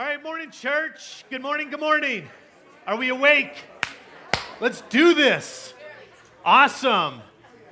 [0.00, 1.26] All right, morning, church.
[1.28, 2.26] Good morning, good morning.
[2.86, 3.52] Are we awake?
[4.58, 5.74] Let's do this.
[6.42, 7.20] Awesome.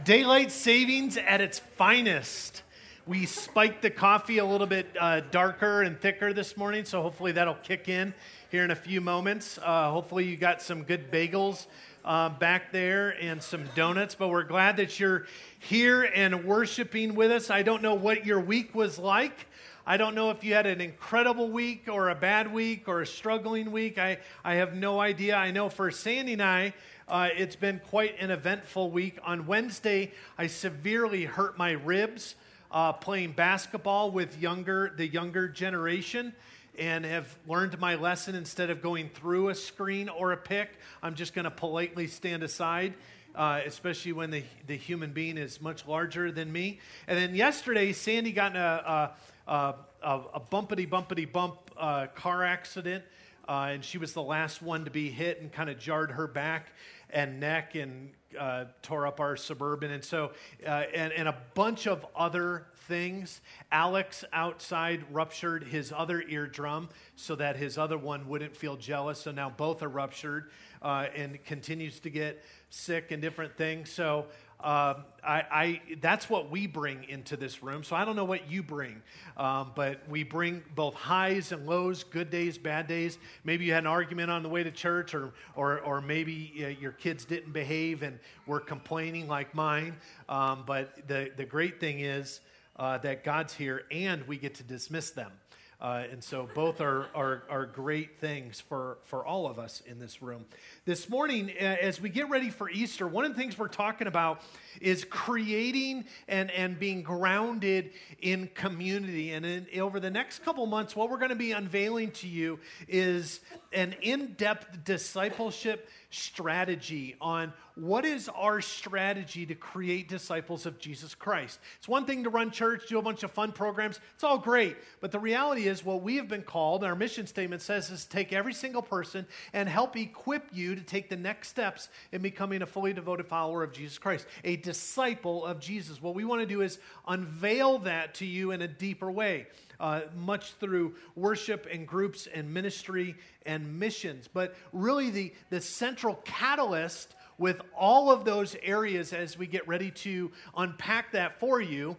[0.04, 2.64] Daylight savings at its finest.
[3.06, 7.32] We spiked the coffee a little bit uh, darker and thicker this morning, so hopefully
[7.32, 8.12] that'll kick in
[8.50, 9.58] here in a few moments.
[9.62, 11.66] Uh, hopefully, you got some good bagels
[12.04, 15.24] uh, back there and some donuts, but we're glad that you're
[15.60, 17.48] here and worshiping with us.
[17.48, 19.46] I don't know what your week was like.
[19.90, 23.06] I don't know if you had an incredible week or a bad week or a
[23.06, 23.96] struggling week.
[23.96, 25.34] I, I have no idea.
[25.34, 26.74] I know for Sandy and I,
[27.08, 29.18] uh, it's been quite an eventful week.
[29.24, 32.34] On Wednesday, I severely hurt my ribs
[32.70, 36.34] uh, playing basketball with younger the younger generation
[36.78, 40.68] and have learned my lesson instead of going through a screen or a pick
[41.02, 42.92] i'm just going to politely stand aside
[43.34, 47.90] uh, especially when the, the human being is much larger than me and then yesterday
[47.90, 49.12] sandy got in a,
[49.48, 53.04] a, a, a bumpity bumpity bump uh, car accident
[53.48, 56.26] uh, and she was the last one to be hit and kind of jarred her
[56.26, 56.72] back
[57.10, 59.90] and neck and uh, tore up our suburban.
[59.90, 60.32] And so
[60.66, 67.36] uh, and, and a bunch of other things alex outside ruptured his other eardrum so
[67.36, 70.50] that his other one wouldn't feel jealous so now both are ruptured
[70.82, 74.26] uh, and continues to get sick and different things so
[74.60, 77.84] um, I, I, that's what we bring into this room.
[77.84, 79.02] So I don't know what you bring,
[79.36, 83.18] um, but we bring both highs and lows, good days, bad days.
[83.44, 86.68] Maybe you had an argument on the way to church, or, or, or maybe uh,
[86.80, 89.94] your kids didn't behave and were complaining like mine.
[90.28, 92.40] Um, but the, the great thing is
[92.78, 95.32] uh, that God's here and we get to dismiss them.
[95.80, 100.00] Uh, and so both are, are, are great things for, for all of us in
[100.00, 100.44] this room.
[100.86, 104.40] This morning, as we get ready for Easter, one of the things we're talking about
[104.80, 109.30] is creating and, and being grounded in community.
[109.30, 112.58] And in, over the next couple months, what we're going to be unveiling to you
[112.88, 113.38] is
[113.72, 121.14] an in depth discipleship strategy on what is our strategy to create disciples of Jesus
[121.14, 121.60] Christ.
[121.78, 124.76] It's one thing to run church, do a bunch of fun programs, it's all great.
[125.00, 128.32] But the reality is, what we have been called, our mission statement says, is take
[128.32, 132.66] every single person and help equip you to take the next steps in becoming a
[132.66, 136.02] fully devoted follower of Jesus Christ, a disciple of Jesus.
[136.02, 139.46] What we want to do is unveil that to you in a deeper way
[139.80, 143.16] uh, much through worship and groups and ministry
[143.46, 144.28] and missions.
[144.32, 149.90] But really, the, the central catalyst with all of those areas as we get ready
[149.90, 151.96] to unpack that for you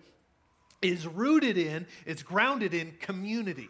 [0.82, 3.70] is rooted in, it's grounded in community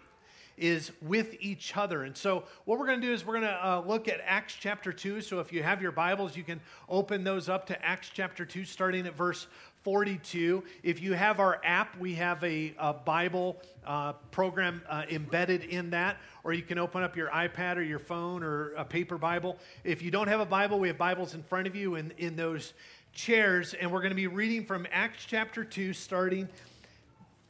[0.59, 2.03] is with each other.
[2.03, 4.55] And so, what we're going to do is we're going to uh, look at Acts
[4.59, 5.21] chapter 2.
[5.21, 8.65] So, if you have your Bibles, you can open those up to Acts chapter 2,
[8.65, 9.47] starting at verse
[9.83, 10.63] 42.
[10.83, 15.89] If you have our app, we have a, a Bible uh, program uh, embedded in
[15.91, 19.57] that, or you can open up your iPad or your phone or a paper Bible.
[19.83, 22.35] If you don't have a Bible, we have Bibles in front of you in, in
[22.35, 22.73] those
[23.13, 26.47] chairs, and we're going to be reading from Acts chapter 2, starting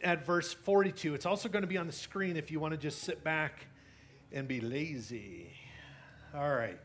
[0.03, 1.13] at verse 42.
[1.13, 3.65] It's also going to be on the screen if you want to just sit back
[4.31, 5.51] and be lazy.
[6.35, 6.79] All right,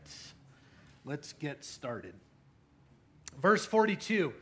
[1.05, 2.13] let's get started.
[3.41, 4.33] Verse 42.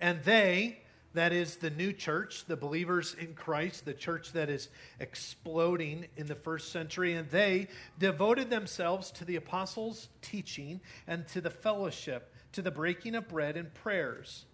[0.00, 0.80] And they,
[1.14, 4.68] that is the new church, the believers in Christ, the church that is
[5.00, 7.68] exploding in the first century, and they
[7.98, 13.56] devoted themselves to the apostles' teaching and to the fellowship, to the breaking of bread
[13.56, 14.44] and prayers.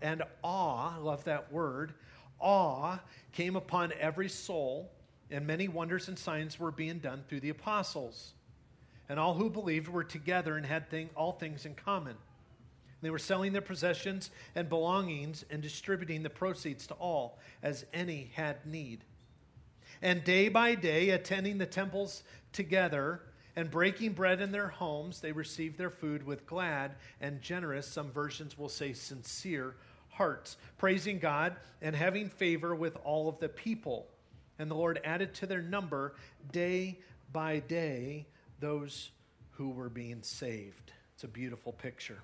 [0.00, 1.94] And awe, love that word,
[2.38, 3.00] awe
[3.32, 4.92] came upon every soul,
[5.30, 8.34] and many wonders and signs were being done through the apostles.
[9.08, 12.16] And all who believed were together and had thing, all things in common.
[13.02, 18.30] They were selling their possessions and belongings and distributing the proceeds to all as any
[18.34, 19.04] had need.
[20.00, 23.20] And day by day, attending the temples together
[23.54, 28.10] and breaking bread in their homes, they received their food with glad and generous, some
[28.10, 29.74] versions will say sincere
[30.10, 34.06] hearts, praising God and having favor with all of the people.
[34.58, 36.14] And the Lord added to their number
[36.52, 36.98] day
[37.32, 38.26] by day
[38.60, 39.10] those
[39.52, 40.92] who were being saved.
[41.14, 42.18] It's a beautiful picture.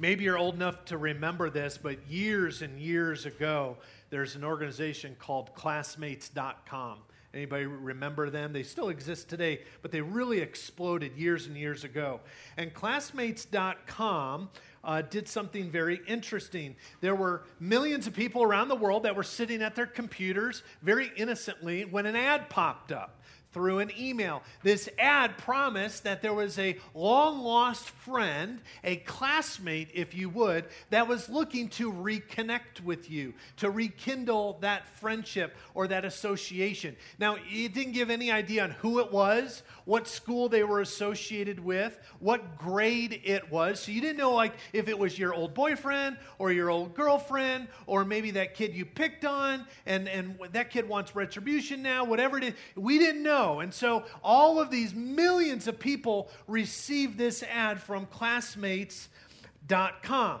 [0.00, 3.76] Maybe you're old enough to remember this, but years and years ago,
[4.08, 7.00] there's an organization called classmates.com.
[7.34, 8.54] Anybody remember them?
[8.54, 12.20] They still exist today, but they really exploded years and years ago.
[12.56, 14.48] And classmates.com
[14.82, 16.76] uh, did something very interesting.
[17.02, 21.12] There were millions of people around the world that were sitting at their computers very
[21.14, 23.19] innocently when an ad popped up
[23.52, 24.42] through an email.
[24.62, 30.66] This ad promised that there was a long lost friend, a classmate, if you would,
[30.90, 36.94] that was looking to reconnect with you, to rekindle that friendship or that association.
[37.18, 41.58] Now, it didn't give any idea on who it was, what school they were associated
[41.58, 43.80] with, what grade it was.
[43.80, 47.66] So you didn't know, like, if it was your old boyfriend or your old girlfriend
[47.86, 52.38] or maybe that kid you picked on and, and that kid wants retribution now, whatever
[52.38, 52.54] it is.
[52.76, 53.60] We didn't know know.
[53.60, 60.40] And so all of these millions of people received this ad from classmates.com.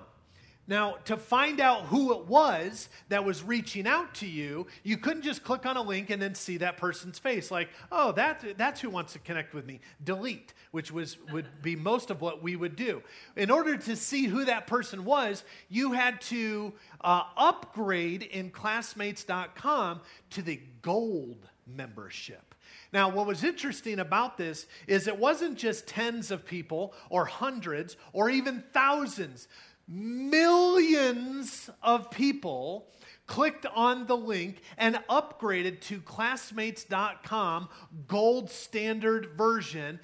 [0.66, 5.22] Now, to find out who it was that was reaching out to you, you couldn't
[5.22, 7.50] just click on a link and then see that person's face.
[7.50, 9.80] Like, oh, that, that's who wants to connect with me.
[10.04, 13.02] Delete, which was, would be most of what we would do.
[13.34, 20.02] In order to see who that person was, you had to uh, upgrade in classmates.com
[20.30, 22.49] to the gold membership.
[22.92, 27.96] Now, what was interesting about this is it wasn't just tens of people or hundreds
[28.12, 29.46] or even thousands.
[29.86, 32.88] Millions of people
[33.26, 37.68] clicked on the link and upgraded to classmates.com
[38.08, 40.00] gold standard version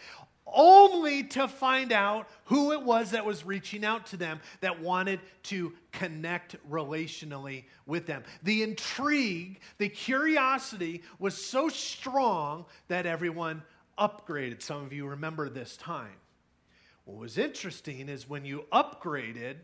[0.47, 5.21] only to find out who it was that was reaching out to them that wanted
[5.45, 8.23] to connect relationally with them.
[8.43, 13.63] The intrigue, the curiosity was so strong that everyone
[13.99, 14.63] upgraded.
[14.63, 16.17] Some of you remember this time.
[17.05, 19.57] What was interesting is when you upgraded,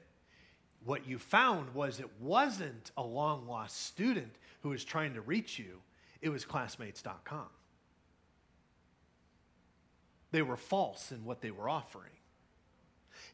[0.85, 5.59] what you found was it wasn't a long lost student who was trying to reach
[5.59, 5.81] you,
[6.21, 7.49] it was classmates.com.
[10.33, 12.11] They were false in what they were offering.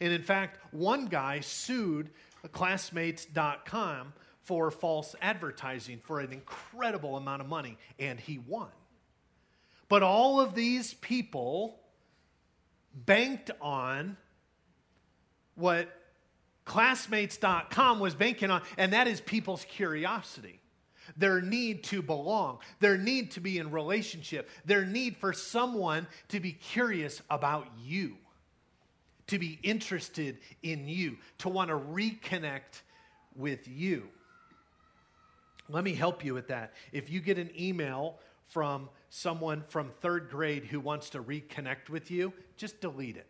[0.00, 2.10] And in fact, one guy sued
[2.52, 4.12] classmates.com
[4.42, 8.68] for false advertising for an incredible amount of money, and he won.
[9.88, 11.78] But all of these people
[12.94, 14.16] banked on
[15.54, 15.88] what
[16.64, 20.60] classmates.com was banking on, and that is people's curiosity
[21.16, 26.40] their need to belong, their need to be in relationship, their need for someone to
[26.40, 28.16] be curious about you,
[29.28, 32.82] to be interested in you, to want to reconnect
[33.36, 34.08] with you.
[35.68, 36.72] Let me help you with that.
[36.92, 38.18] If you get an email
[38.48, 43.26] from someone from third grade who wants to reconnect with you, just delete it.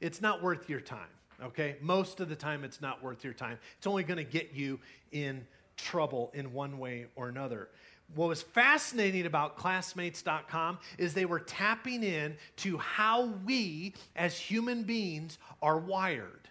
[0.00, 1.08] It's not worth your time,
[1.42, 1.76] okay?
[1.80, 3.58] Most of the time, it's not worth your time.
[3.76, 4.80] It's only going to get you
[5.12, 5.46] in
[5.78, 7.68] trouble in one way or another.
[8.14, 14.84] What was fascinating about classmates.com is they were tapping in to how we as human
[14.84, 16.48] beings are wired.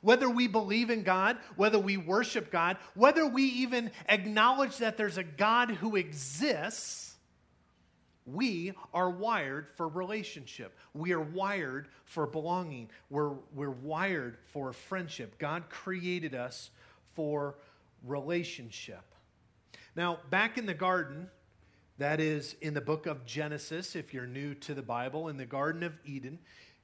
[0.00, 5.18] Whether we believe in God, whether we worship God, whether we even acknowledge that there's
[5.18, 7.14] a God who exists,
[8.24, 10.76] we are wired for relationship.
[10.94, 12.88] We are wired for belonging.
[13.10, 15.38] We're, we're wired for friendship.
[15.38, 16.70] God created us
[17.14, 17.56] for
[18.04, 19.04] relationship.
[19.94, 21.28] Now, back in the garden,
[21.98, 25.46] that is in the book of Genesis, if you're new to the Bible, in the
[25.46, 26.38] Garden of Eden,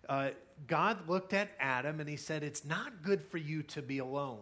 [0.08, 0.30] uh,
[0.66, 4.40] God looked at Adam and he said, It's not good for you to be alone.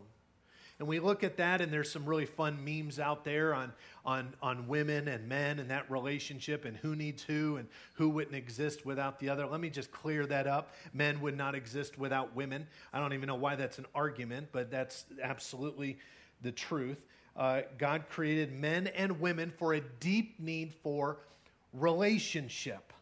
[0.79, 3.73] And we look at that, and there's some really fun memes out there on,
[4.05, 8.37] on, on women and men and that relationship and who needs who and who wouldn't
[8.37, 9.47] exist without the other.
[9.47, 10.75] Let me just clear that up.
[10.93, 12.67] Men would not exist without women.
[12.93, 15.97] I don't even know why that's an argument, but that's absolutely
[16.43, 16.99] the truth.
[17.37, 21.19] Uh, God created men and women for a deep need for
[21.73, 22.93] relationship.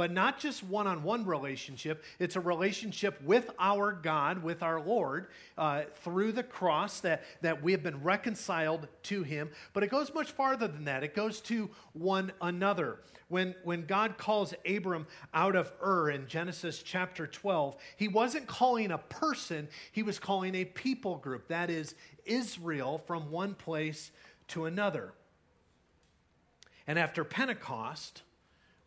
[0.00, 4.80] But not just one on one relationship, it's a relationship with our God, with our
[4.80, 5.26] Lord,
[5.58, 9.50] uh, through the cross that, that we have been reconciled to Him.
[9.74, 14.16] But it goes much farther than that, it goes to one another when, when God
[14.16, 20.02] calls Abram out of Ur in Genesis chapter 12, he wasn't calling a person, he
[20.02, 21.48] was calling a people group.
[21.48, 24.12] That is Israel from one place
[24.48, 25.12] to another.
[26.86, 28.22] And after Pentecost,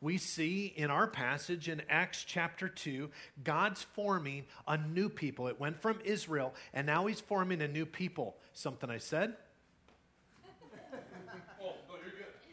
[0.04, 3.10] we see in our passage in Acts chapter 2,
[3.44, 5.48] God's forming a new people.
[5.48, 8.36] It went from Israel, and now he's forming a new people.
[8.54, 9.36] Something I said?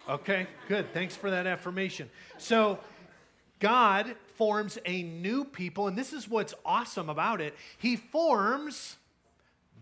[0.08, 0.92] Okay, good.
[0.92, 2.10] Thanks for that affirmation.
[2.36, 2.80] So,
[3.60, 7.54] God forms a new people, and this is what's awesome about it.
[7.78, 8.96] He forms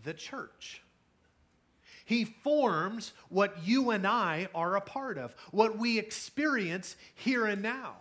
[0.03, 0.83] the church.
[2.05, 7.61] He forms what you and I are a part of, what we experience here and
[7.61, 7.95] now.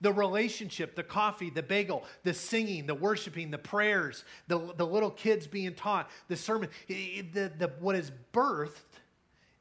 [0.00, 5.10] The relationship, the coffee, the bagel, the singing, the worshiping, the prayers, the, the little
[5.10, 6.70] kids being taught, the sermon.
[6.88, 8.72] The, the, what is birthed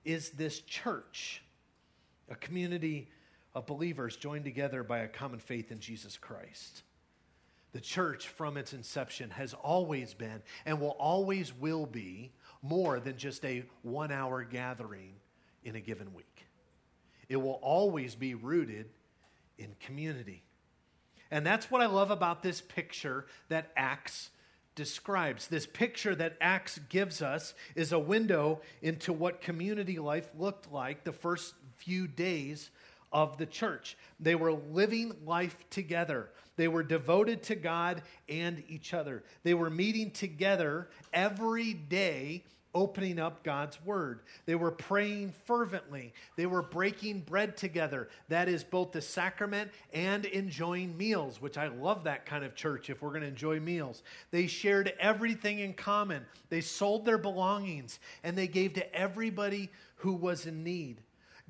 [0.04, 1.44] is this church,
[2.28, 3.10] a community
[3.54, 6.84] of believers joined together by a common faith in Jesus Christ.
[7.74, 13.18] The church, from its inception, has always been and will always will be more than
[13.18, 15.14] just a one hour gathering
[15.64, 16.46] in a given week.
[17.30, 18.90] It will always be rooted
[19.58, 20.44] in community.
[21.30, 24.32] And that's what I love about this picture that Acts
[24.76, 25.48] describes.
[25.48, 31.04] This picture that Acts gives us is a window into what community life looked like
[31.04, 32.70] the first few days
[33.12, 33.98] of the church.
[34.20, 36.30] They were living life together.
[36.62, 39.24] They were devoted to God and each other.
[39.42, 42.44] They were meeting together every day
[42.76, 44.20] opening up God's word.
[44.46, 46.14] They were praying fervently.
[46.36, 48.10] They were breaking bread together.
[48.30, 52.92] That is both the sacrament and enjoying meals, which I love that kind of church
[52.92, 54.04] if we're going to enjoy meals.
[54.30, 56.24] They shared everything in common.
[56.50, 61.02] They sold their belongings and they gave to everybody who was in need.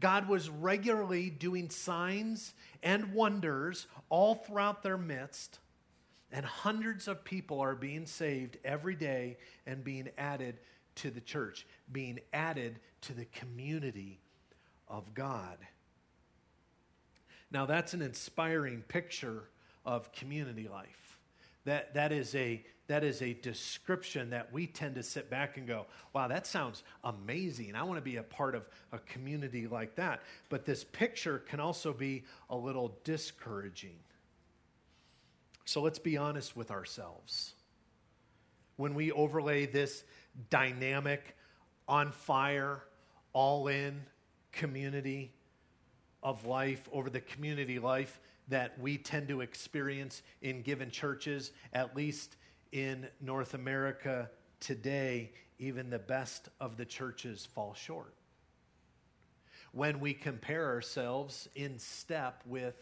[0.01, 2.53] God was regularly doing signs
[2.83, 5.59] and wonders all throughout their midst.
[6.33, 10.59] And hundreds of people are being saved every day and being added
[10.95, 14.19] to the church, being added to the community
[14.87, 15.57] of God.
[17.51, 19.43] Now, that's an inspiring picture
[19.85, 21.19] of community life.
[21.65, 25.65] That, that, is a, that is a description that we tend to sit back and
[25.65, 27.73] go, wow, that sounds amazing.
[27.73, 30.21] I want to be a part of a community like that.
[30.49, 33.95] But this picture can also be a little discouraging.
[35.63, 37.53] So let's be honest with ourselves.
[38.75, 40.03] When we overlay this
[40.49, 41.37] dynamic,
[41.87, 42.83] on fire,
[43.31, 44.01] all in
[44.51, 45.31] community
[46.23, 48.19] of life over the community life
[48.49, 52.35] that we tend to experience in given churches, at least
[52.71, 58.13] in North America today, even the best of the churches fall short.
[59.73, 62.75] When we compare ourselves in step with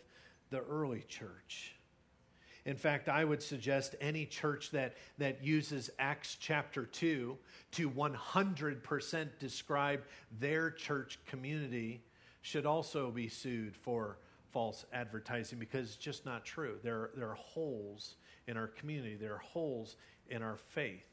[0.50, 1.76] the early church.
[2.66, 7.38] In fact, I would suggest any church that, that uses Acts chapter 2
[7.72, 10.04] to 100% describe
[10.40, 12.02] their church community
[12.42, 14.18] should also be sued for
[14.52, 16.78] false advertising because it's just not true.
[16.84, 18.16] There, there are holes
[18.50, 19.96] in our community, there are holes
[20.28, 21.06] in our faith.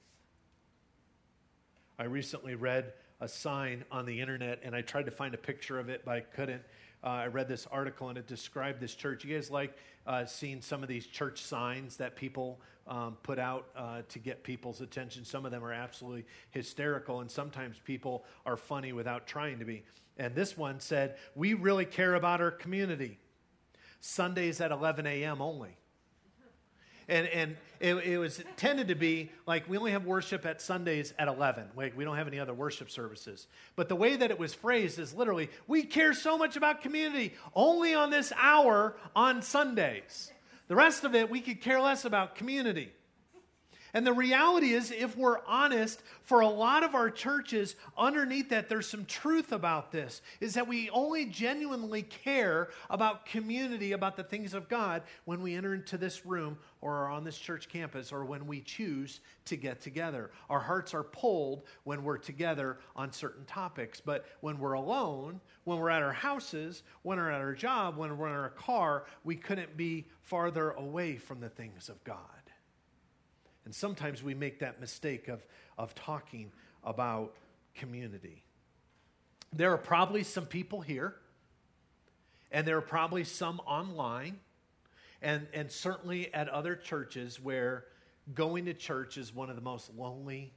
[1.98, 5.78] I recently read a sign on the internet and I tried to find a picture
[5.78, 6.62] of it, but I couldn't.
[7.04, 9.24] Uh, I read this article and it described this church.
[9.24, 9.76] You guys like
[10.06, 14.42] uh, seen some of these church signs that people um, put out uh, to get
[14.42, 15.24] people's attention.
[15.24, 19.82] Some of them are absolutely hysterical, and sometimes people are funny without trying to be.
[20.16, 23.18] And this one said, We really care about our community.
[24.00, 25.42] Sundays at 11 a.m.
[25.42, 25.76] only.
[27.08, 31.14] And, and it, it, was tended to be like we only have worship at Sundays
[31.18, 31.68] at 11.
[31.76, 33.46] Like we don't have any other worship services.
[33.76, 37.34] But the way that it was phrased is literally, we care so much about community
[37.54, 40.32] only on this hour on Sundays.
[40.68, 42.90] The rest of it, we could care less about community.
[43.96, 48.68] And the reality is, if we're honest, for a lot of our churches, underneath that,
[48.68, 54.22] there's some truth about this is that we only genuinely care about community, about the
[54.22, 58.12] things of God, when we enter into this room or are on this church campus
[58.12, 60.30] or when we choose to get together.
[60.50, 63.98] Our hearts are pulled when we're together on certain topics.
[63.98, 68.18] But when we're alone, when we're at our houses, when we're at our job, when
[68.18, 72.35] we're in our car, we couldn't be farther away from the things of God.
[73.66, 75.44] And sometimes we make that mistake of,
[75.76, 76.52] of talking
[76.84, 77.34] about
[77.74, 78.44] community.
[79.52, 81.16] There are probably some people here,
[82.52, 84.38] and there are probably some online,
[85.20, 87.86] and, and certainly at other churches where
[88.32, 90.52] going to church is one of the most lonely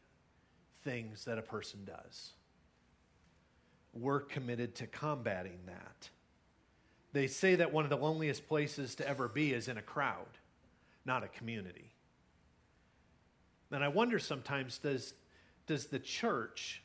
[0.84, 2.34] things that a person does.
[3.92, 6.10] We're committed to combating that.
[7.12, 10.38] They say that one of the loneliest places to ever be is in a crowd,
[11.06, 11.92] not a community.
[13.72, 15.14] And I wonder sometimes does,
[15.68, 16.82] does the church,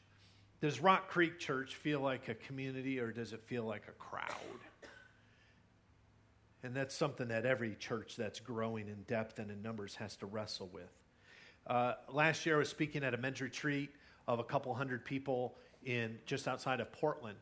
[0.60, 4.60] does Rock Creek Church feel like a community or does it feel like a crowd?
[6.62, 10.26] And that's something that every church that's growing in depth and in numbers has to
[10.26, 10.90] wrestle with.
[11.66, 13.90] Uh, last year, I was speaking at a men's retreat
[14.26, 17.38] of a couple hundred people in just outside of Portland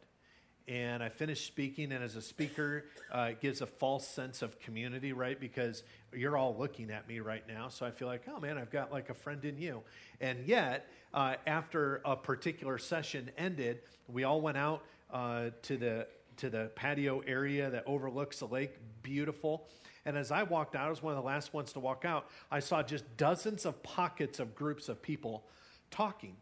[0.68, 1.92] and I finished speaking.
[1.92, 5.38] And as a speaker, uh, it gives a false sense of community, right?
[5.38, 7.68] Because you're all looking at me right now.
[7.68, 9.82] So I feel like, oh man, I've got like a friend in you.
[10.20, 16.06] And yet, uh, after a particular session ended, we all went out uh, to the
[16.38, 19.68] to the patio area that overlooks the lake, beautiful.
[20.04, 22.26] And as I walked out, I was one of the last ones to walk out.
[22.50, 25.44] I saw just dozens of pockets of groups of people
[25.90, 26.36] talking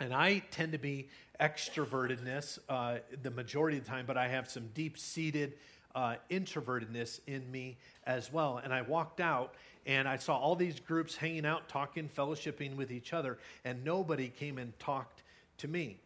[0.00, 4.50] And I tend to be extrovertedness uh, the majority of the time, but I have
[4.50, 5.54] some deep seated
[5.94, 8.60] uh, introvertedness in me as well.
[8.62, 9.54] And I walked out
[9.86, 14.28] and I saw all these groups hanging out, talking, fellowshipping with each other, and nobody
[14.28, 15.22] came and talked
[15.58, 15.98] to me.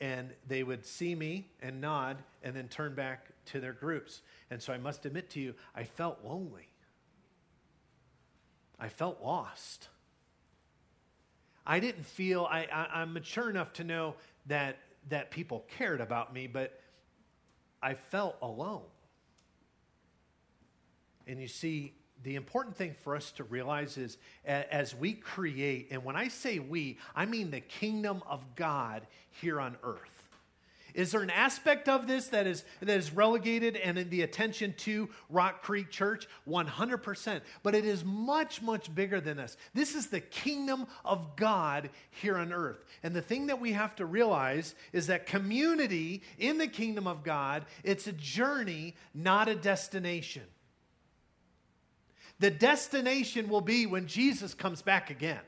[0.00, 4.20] And they would see me and nod and then turn back to their groups.
[4.50, 6.68] And so I must admit to you, I felt lonely.
[8.78, 9.88] I felt lost.
[11.66, 14.14] I didn't feel, I, I, am mature enough to know
[14.46, 14.78] that,
[15.08, 16.80] that people cared about me, but
[17.82, 18.82] I felt alone.
[21.26, 26.04] And you see, the important thing for us to realize is as we create, and
[26.04, 30.11] when I say we, I mean the kingdom of God here on earth.
[30.94, 34.74] Is there an aspect of this that is, that is relegated and in the attention
[34.78, 36.26] to Rock Creek Church?
[36.48, 37.40] 100%.
[37.62, 39.56] But it is much, much bigger than this.
[39.74, 42.84] This is the kingdom of God here on earth.
[43.02, 47.22] And the thing that we have to realize is that community in the kingdom of
[47.22, 50.44] God, it's a journey, not a destination.
[52.38, 55.40] The destination will be when Jesus comes back again.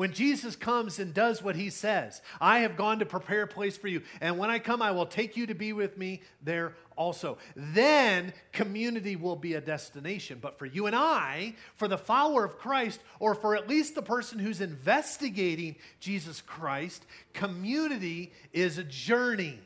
[0.00, 3.76] When Jesus comes and does what he says, I have gone to prepare a place
[3.76, 6.74] for you, and when I come, I will take you to be with me there
[6.96, 7.36] also.
[7.54, 10.38] Then community will be a destination.
[10.40, 14.00] But for you and I, for the follower of Christ, or for at least the
[14.00, 17.04] person who's investigating Jesus Christ,
[17.34, 19.60] community is a journey.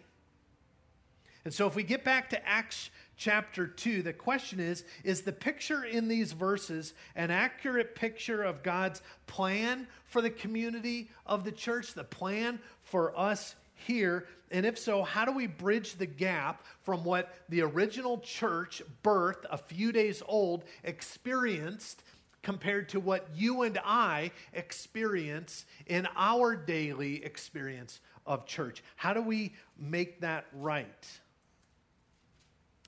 [1.45, 5.33] And so if we get back to Acts chapter 2, the question is Is the
[5.33, 11.53] picture in these verses an accurate picture of God's plan for the community of the
[11.53, 14.27] church, the plan for us here?
[14.51, 19.45] And if so, how do we bridge the gap from what the original church, birth,
[19.51, 22.03] a few days old, experienced?
[22.43, 28.83] Compared to what you and I experience in our daily experience of church.
[28.97, 31.09] How do we make that right?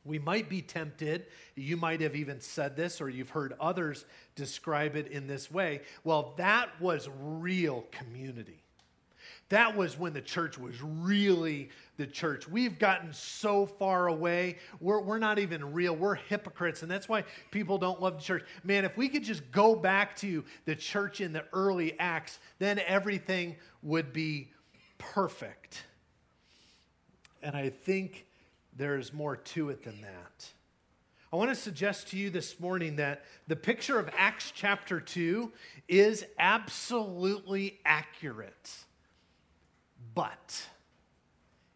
[0.06, 4.96] We might be tempted, you might have even said this, or you've heard others describe
[4.96, 5.82] it in this way.
[6.04, 8.62] Well, that was real community.
[9.48, 12.48] That was when the church was really the church.
[12.48, 14.56] We've gotten so far away.
[14.80, 15.94] We're, we're not even real.
[15.94, 16.82] We're hypocrites.
[16.82, 18.44] And that's why people don't love the church.
[18.64, 22.80] Man, if we could just go back to the church in the early Acts, then
[22.86, 24.50] everything would be
[24.98, 25.84] perfect.
[27.40, 28.26] And I think
[28.76, 30.50] there's more to it than that.
[31.32, 35.50] I want to suggest to you this morning that the picture of Acts chapter 2
[35.88, 38.70] is absolutely accurate,
[40.14, 40.66] but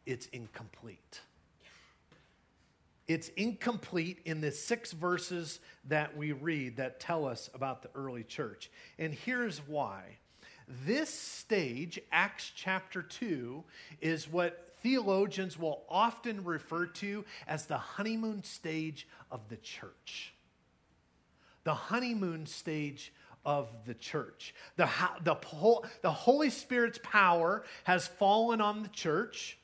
[0.07, 1.21] it's incomplete.
[3.09, 5.59] It's incomplete in the six verses
[5.89, 8.71] that we read that tell us about the early church.
[8.99, 10.19] And here's why.
[10.87, 13.65] This stage, Acts chapter 2,
[14.01, 20.35] is what theologians will often refer to as the honeymoon stage of the church.
[21.65, 23.13] The honeymoon stage
[23.45, 24.55] of the church.
[24.77, 24.89] The,
[25.23, 25.37] the,
[26.03, 29.59] the Holy Spirit's power has fallen on the church.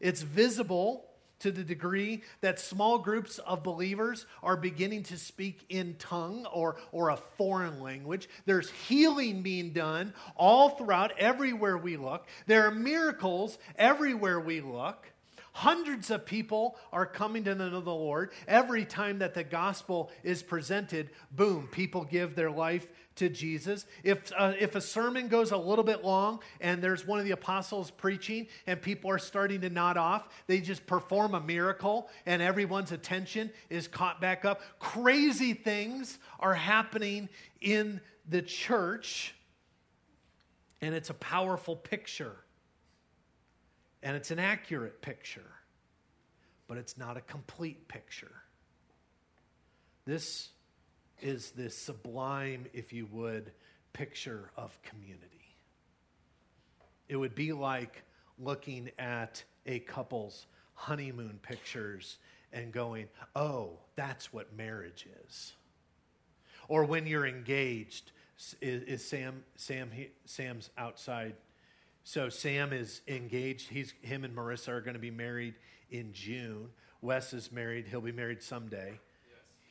[0.00, 1.09] It's visible
[1.40, 6.76] to the degree that small groups of believers are beginning to speak in tongue or,
[6.92, 8.28] or a foreign language.
[8.46, 12.26] There's healing being done all throughout, everywhere we look.
[12.46, 15.06] There are miracles everywhere we look.
[15.52, 18.32] Hundreds of people are coming to know the Lord.
[18.46, 22.86] Every time that the gospel is presented, boom, people give their life
[23.16, 23.84] to Jesus.
[24.02, 27.32] If, uh, if a sermon goes a little bit long and there's one of the
[27.32, 32.40] apostles preaching and people are starting to nod off, they just perform a miracle and
[32.40, 34.62] everyone's attention is caught back up.
[34.78, 37.28] Crazy things are happening
[37.60, 39.34] in the church,
[40.80, 42.36] and it's a powerful picture.
[44.02, 45.50] And it's an accurate picture,
[46.68, 48.32] but it's not a complete picture.
[50.06, 50.48] This
[51.20, 53.52] is this sublime, if you would,
[53.92, 55.56] picture of community.
[57.08, 58.02] It would be like
[58.38, 62.18] looking at a couple's honeymoon pictures
[62.52, 65.52] and going, oh, that's what marriage is.
[66.68, 68.12] Or when you're engaged,
[68.60, 71.34] is, is Sam, Sam, he, Sam's outside.
[72.04, 73.68] So Sam is engaged.
[73.68, 75.54] He's, him and Marissa are going to be married
[75.90, 76.68] in June.
[77.02, 77.86] Wes is married.
[77.88, 78.90] He'll be married someday.
[78.90, 79.00] Yes.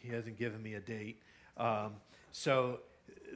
[0.02, 1.22] He hasn't given me a date.
[1.58, 1.94] Um,
[2.32, 2.80] so,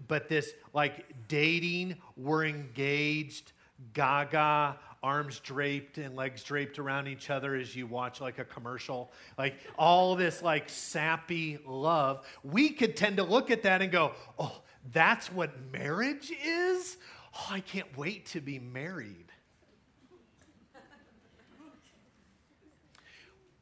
[0.08, 3.52] but this like dating, we're engaged,
[3.94, 9.12] gaga, arms draped and legs draped around each other as you watch like a commercial,
[9.38, 12.26] like all this like sappy love.
[12.44, 14.62] We could tend to look at that and go, oh,
[14.94, 16.98] that's what marriage is?
[17.36, 19.32] Oh, I can't wait to be married.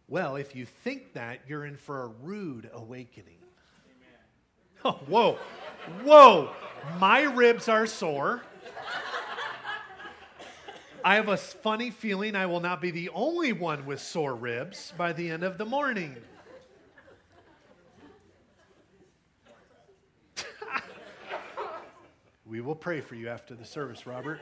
[0.08, 3.36] Well, if you think that, you're in for a rude awakening.
[4.84, 5.38] Oh, whoa,
[6.02, 6.50] whoa,
[7.00, 8.42] my ribs are sore.
[11.06, 14.92] I have a funny feeling I will not be the only one with sore ribs
[14.98, 16.16] by the end of the morning.
[22.52, 24.42] We will pray for you after the service, Robert.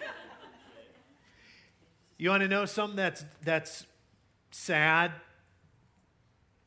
[2.17, 3.85] You want to know something that's, that's
[4.49, 5.11] sad,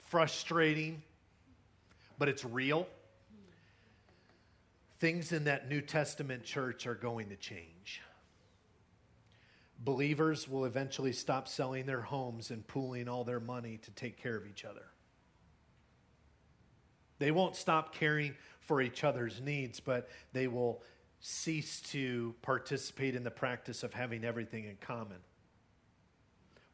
[0.02, 1.02] frustrating,
[2.16, 2.86] but it's real?
[5.00, 8.02] Things in that New Testament church are going to change.
[9.80, 14.36] Believers will eventually stop selling their homes and pooling all their money to take care
[14.36, 14.84] of each other.
[17.18, 20.82] They won't stop caring for each other's needs, but they will
[21.24, 25.18] cease to participate in the practice of having everything in common.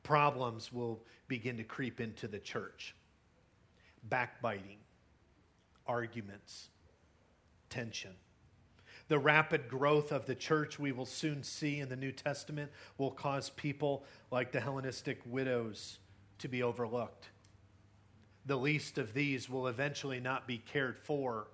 [0.03, 2.97] Problems will begin to creep into the church
[4.09, 4.79] backbiting,
[5.87, 6.69] arguments,
[7.69, 8.13] tension.
[9.09, 13.11] The rapid growth of the church we will soon see in the New Testament will
[13.11, 15.99] cause people like the Hellenistic widows
[16.39, 17.29] to be overlooked.
[18.47, 21.49] The least of these will eventually not be cared for,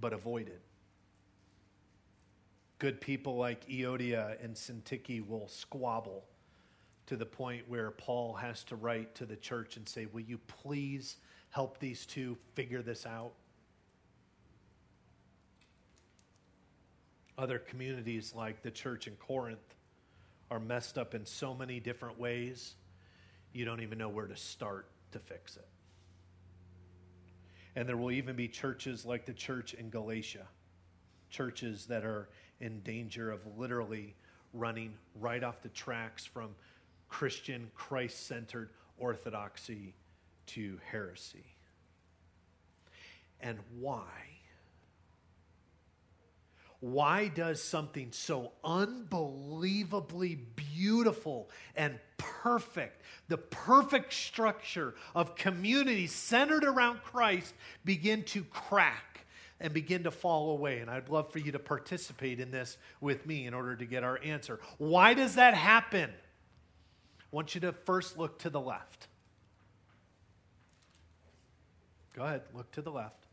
[0.00, 0.60] but avoided.
[2.78, 6.24] Good people like Euodia and Syntyche will squabble
[7.06, 10.38] to the point where Paul has to write to the church and say, Will you
[10.46, 11.16] please
[11.50, 13.32] help these two figure this out?
[17.36, 19.74] Other communities like the church in Corinth
[20.50, 22.74] are messed up in so many different ways,
[23.52, 25.68] you don't even know where to start to fix it.
[27.76, 30.46] And there will even be churches like the church in Galatia,
[31.30, 32.28] churches that are
[32.60, 34.14] in danger of literally
[34.52, 36.54] running right off the tracks from
[37.08, 39.94] Christian, Christ centered orthodoxy
[40.46, 41.44] to heresy.
[43.40, 44.04] And why?
[46.80, 57.02] why does something so unbelievably beautiful and perfect, the perfect structure of community centered around
[57.02, 57.52] Christ,
[57.84, 59.17] begin to crack
[59.60, 60.78] and begin to fall away?
[60.78, 64.04] And I'd love for you to participate in this with me in order to get
[64.04, 64.60] our answer.
[64.78, 66.10] Why does that happen?
[66.10, 69.08] I want you to first look to the left.
[72.14, 73.26] Go ahead, look to the left.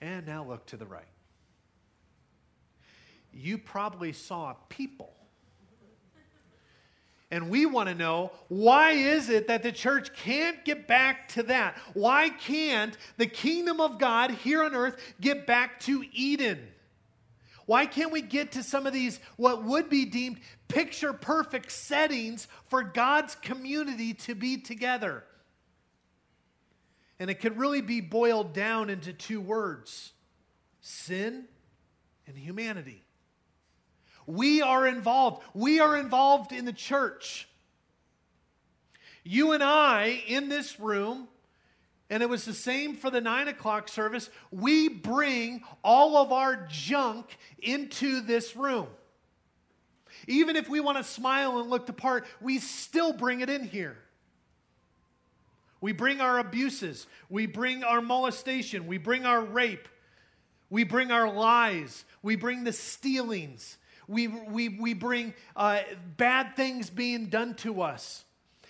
[0.00, 1.06] And now look to the right
[3.32, 5.12] you probably saw people.
[7.30, 11.42] And we want to know why is it that the church can't get back to
[11.44, 11.76] that?
[11.92, 16.66] Why can't the kingdom of God here on earth get back to Eden?
[17.66, 22.48] Why can't we get to some of these, what would be deemed picture perfect settings
[22.68, 25.22] for God's community to be together?
[27.18, 30.12] And it could really be boiled down into two words
[30.80, 31.44] sin
[32.26, 33.04] and humanity.
[34.28, 35.42] We are involved.
[35.54, 37.48] We are involved in the church.
[39.24, 41.28] You and I in this room,
[42.10, 46.66] and it was the same for the nine o'clock service, we bring all of our
[46.70, 48.88] junk into this room.
[50.26, 53.64] Even if we want to smile and look the part, we still bring it in
[53.64, 53.96] here.
[55.80, 59.88] We bring our abuses, we bring our molestation, we bring our rape,
[60.68, 65.80] we bring our lies, we bring the stealings, we, we, we bring uh,
[66.16, 68.24] bad things being done to us,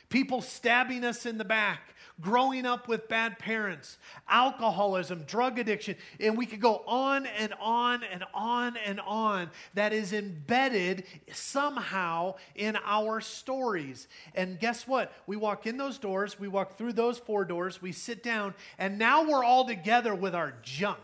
[0.09, 3.97] people stabbing us in the back, growing up with bad parents,
[4.29, 9.93] alcoholism, drug addiction, and we could go on and on and on and on that
[9.93, 14.09] is embedded somehow in our stories.
[14.35, 15.13] And guess what?
[15.29, 18.99] We walk in those doors, we walk through those four doors, we sit down, and
[18.99, 20.99] now we're all together with our junk.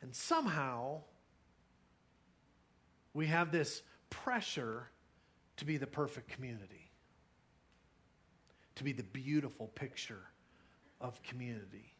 [0.00, 1.00] And somehow,
[3.14, 4.88] we have this pressure
[5.56, 6.90] to be the perfect community,
[8.76, 10.22] to be the beautiful picture
[11.00, 11.94] of community,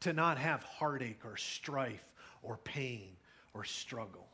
[0.00, 2.04] to not have heartache or strife
[2.42, 3.16] or pain
[3.54, 4.28] or struggle.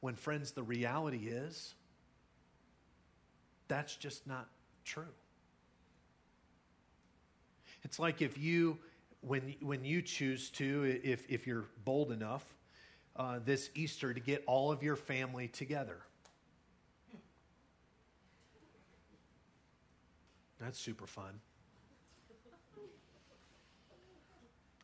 [0.00, 1.74] When, friends, the reality is
[3.68, 4.48] that's just not
[4.84, 5.04] true.
[7.82, 8.78] It's like if you,
[9.20, 12.44] when, when you choose to, if, if you're bold enough,
[13.18, 15.98] uh, this Easter to get all of your family together.
[20.60, 21.40] That's super fun.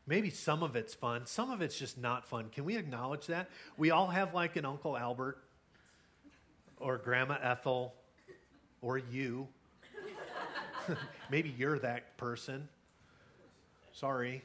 [0.07, 2.49] Maybe some of it's fun, some of it's just not fun.
[2.51, 3.49] Can we acknowledge that?
[3.75, 5.39] We all have like an Uncle Albert
[6.79, 7.95] or Grandma Ethel
[8.81, 9.47] or you.
[11.31, 12.69] Maybe you're that person.
[13.93, 14.43] Sorry.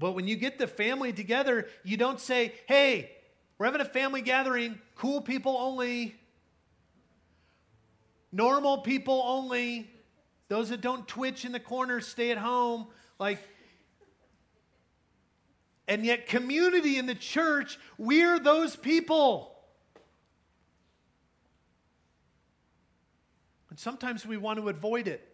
[0.00, 3.10] But when you get the family together, you don't say, hey,
[3.58, 6.14] we're having a family gathering, cool people only,
[8.32, 9.90] normal people only,
[10.48, 12.86] those that don't twitch in the corner stay at home.
[13.18, 13.46] Like,
[15.86, 19.54] and yet, community in the church, we're those people.
[23.68, 25.29] And sometimes we want to avoid it.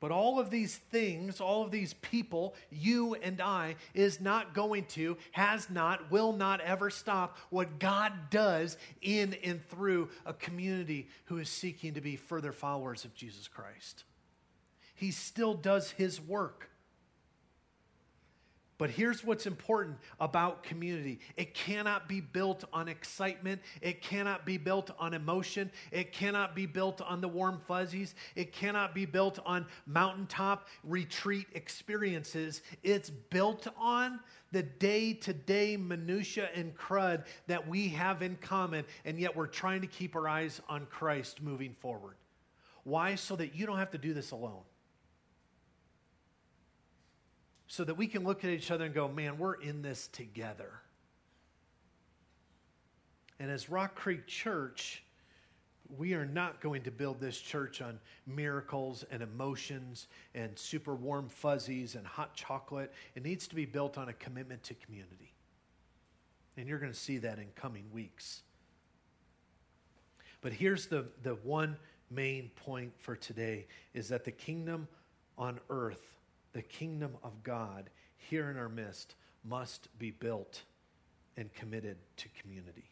[0.00, 4.86] But all of these things, all of these people, you and I, is not going
[4.86, 11.08] to, has not, will not ever stop what God does in and through a community
[11.26, 14.04] who is seeking to be further followers of Jesus Christ.
[14.94, 16.70] He still does his work.
[18.80, 24.56] But here's what's important about community it cannot be built on excitement, it cannot be
[24.56, 29.38] built on emotion, it cannot be built on the warm fuzzies, it cannot be built
[29.44, 32.62] on mountaintop retreat experiences.
[32.82, 34.18] It's built on
[34.50, 39.46] the day to day minutia and crud that we have in common, and yet we're
[39.46, 42.14] trying to keep our eyes on Christ moving forward.
[42.84, 43.16] Why?
[43.16, 44.62] So that you don't have to do this alone
[47.70, 50.72] so that we can look at each other and go, man, we're in this together.
[53.38, 55.04] And as Rock Creek Church,
[55.96, 61.28] we are not going to build this church on miracles and emotions and super warm
[61.28, 62.92] fuzzies and hot chocolate.
[63.14, 65.32] It needs to be built on a commitment to community.
[66.56, 68.42] And you're going to see that in coming weeks.
[70.40, 71.76] But here's the, the one
[72.10, 74.88] main point for today is that the kingdom
[75.38, 76.16] on earth
[76.52, 80.62] the kingdom of God here in our midst must be built
[81.36, 82.90] and committed to community.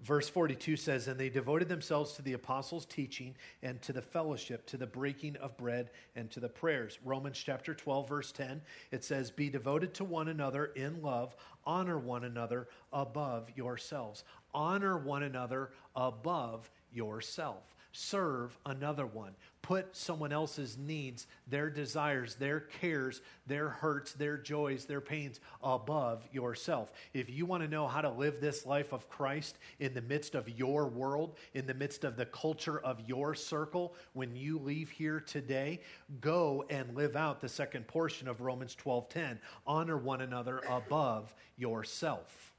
[0.00, 4.64] Verse 42 says, And they devoted themselves to the apostles' teaching and to the fellowship,
[4.66, 6.98] to the breaking of bread, and to the prayers.
[7.04, 8.62] Romans chapter 12, verse 10,
[8.92, 11.34] it says, Be devoted to one another in love,
[11.66, 14.22] honor one another above yourselves.
[14.54, 19.34] Honor one another above yourself serve another one.
[19.62, 26.24] Put someone else's needs, their desires, their cares, their hurts, their joys, their pains above
[26.32, 26.92] yourself.
[27.12, 30.34] If you want to know how to live this life of Christ in the midst
[30.34, 34.90] of your world, in the midst of the culture of your circle, when you leave
[34.90, 35.80] here today,
[36.20, 39.38] go and live out the second portion of Romans 12:10.
[39.66, 42.54] Honor one another above yourself.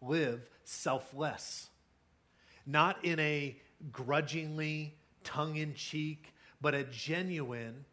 [0.00, 1.68] Live selfless.
[2.64, 3.60] Not in a
[3.92, 4.94] grudgingly,
[5.24, 7.84] tongue in cheek, but a genuine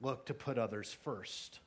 [0.00, 1.60] look to put others first.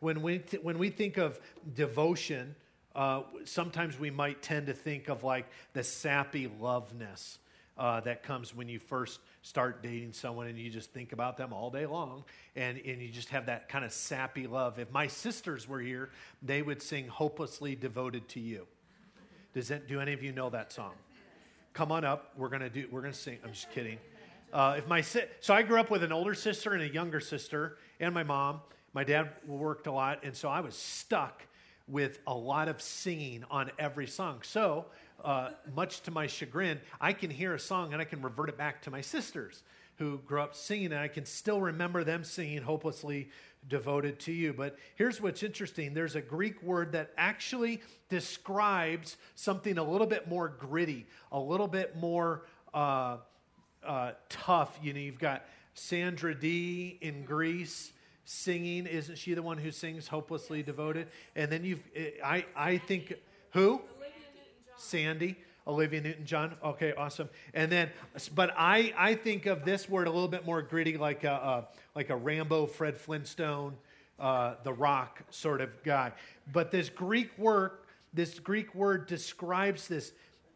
[0.00, 1.40] When we, th- when we think of
[1.74, 2.54] devotion,
[2.94, 7.38] uh, sometimes we might tend to think of like the sappy loveness
[7.78, 11.52] uh, that comes when you first start dating someone and you just think about them
[11.52, 12.24] all day long
[12.56, 14.78] and, and you just have that kind of sappy love.
[14.78, 16.10] If my sisters were here,
[16.42, 18.66] they would sing Hopelessly Devoted to You.
[19.54, 20.92] Does that, do any of you know that song?
[21.76, 22.32] Come on up.
[22.38, 22.88] We're gonna do.
[22.90, 23.38] We're gonna sing.
[23.44, 23.98] I'm just kidding.
[24.50, 27.20] Uh, if my si- so I grew up with an older sister and a younger
[27.20, 28.60] sister, and my mom.
[28.94, 31.42] My dad worked a lot, and so I was stuck
[31.86, 34.38] with a lot of singing on every song.
[34.42, 34.86] So,
[35.22, 38.56] uh, much to my chagrin, I can hear a song and I can revert it
[38.56, 39.62] back to my sisters
[39.98, 43.28] who grew up singing, and I can still remember them singing hopelessly
[43.68, 44.52] devoted to you.
[44.52, 50.28] But here's what's interesting there's a Greek word that actually describes something a little bit
[50.28, 53.18] more gritty, a little bit more uh,
[53.84, 54.78] uh, tough.
[54.82, 57.92] You know, you've got Sandra Dee in Grease
[58.24, 58.86] singing.
[58.86, 61.08] Isn't she the one who sings hopelessly devoted?
[61.34, 61.82] And then you've,
[62.24, 63.14] I, I think,
[63.50, 63.80] who?
[64.76, 65.36] Sandy.
[65.66, 66.54] Olivia Newton John.
[66.64, 67.28] Okay, awesome.
[67.52, 67.90] And then,
[68.34, 71.68] but I, I think of this word a little bit more gritty, like a, a
[71.94, 73.76] like a Rambo, Fred Flintstone,
[74.18, 76.12] uh, The Rock sort of guy.
[76.52, 77.72] But this Greek word,
[78.12, 80.12] this Greek word describes this.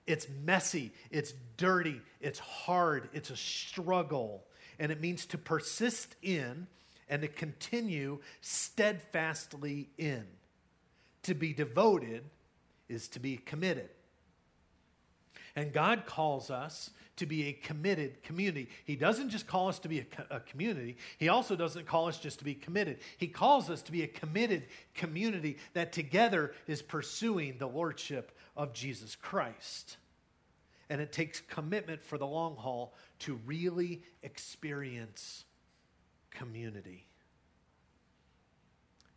[0.07, 4.44] It's messy, it's dirty, it's hard, it's a struggle,
[4.79, 6.66] and it means to persist in
[7.09, 10.25] and to continue steadfastly in.
[11.25, 12.25] To be devoted
[12.88, 13.90] is to be committed.
[15.56, 18.68] And God calls us to be a committed community.
[18.84, 22.18] He doesn't just call us to be a, a, community, He also doesn't call us
[22.18, 22.98] just to be committed.
[23.18, 28.72] He calls us to be a committed community that together is pursuing the Lordship of
[28.72, 29.98] Jesus Christ.
[30.88, 35.44] And it takes commitment for the long haul to really experience
[36.30, 37.10] community.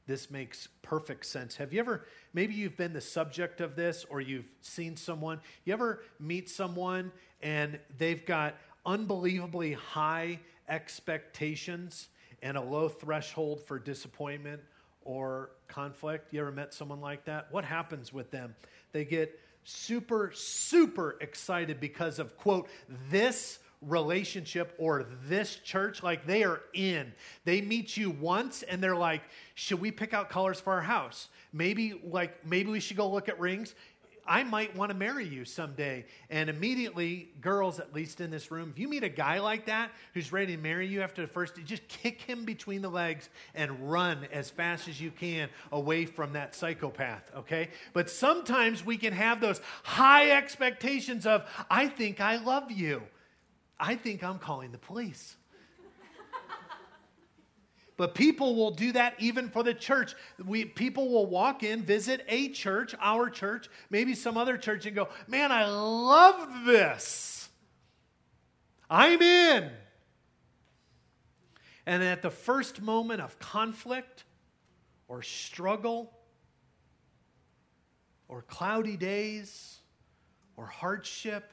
[0.06, 1.56] This makes perfect sense.
[1.56, 5.74] Have you ever, maybe you've been the subject of this or you've seen someone, you
[5.74, 7.12] ever meet someone
[7.42, 12.10] and they've got unbelievably high expectations
[12.42, 14.62] and a low threshold for disappointment
[15.04, 16.34] or conflict?
[16.34, 17.48] You ever met someone like that?
[17.52, 18.56] What happens with them?
[18.92, 22.68] They get super, super excited because of, quote,
[23.10, 27.14] this relationship or this church, like they are in.
[27.46, 29.22] They meet you once and they're like,
[29.56, 31.30] should we pick out colors for our house?
[31.52, 33.76] Maybe like maybe we should go look at rings.
[34.26, 36.06] I might want to marry you someday.
[36.30, 39.92] And immediately, girls, at least in this room, if you meet a guy like that
[40.14, 43.92] who's ready to marry you after the first, just kick him between the legs and
[43.92, 47.70] run as fast as you can away from that psychopath, okay?
[47.92, 53.04] But sometimes we can have those high expectations of, I think I love you.
[53.80, 55.36] I think I'm calling the police.
[57.96, 60.16] But people will do that even for the church.
[60.44, 64.96] We, people will walk in, visit a church, our church, maybe some other church, and
[64.96, 67.50] go, Man, I love this.
[68.90, 69.72] I'm in.
[71.86, 74.24] And at the first moment of conflict
[75.08, 76.12] or struggle
[78.28, 79.80] or cloudy days
[80.56, 81.52] or hardship,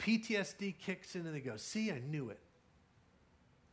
[0.00, 2.40] PTSD kicks in and they go, See, I knew it.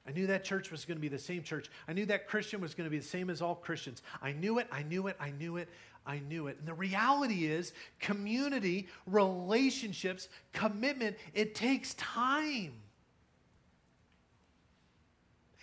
[0.07, 1.69] I knew that church was going to be the same church.
[1.87, 4.01] I knew that Christian was going to be the same as all Christians.
[4.21, 5.67] I knew it, I knew it, I knew it,
[6.05, 6.57] I knew it.
[6.59, 12.71] And the reality is, community, relationships, commitment, it takes time.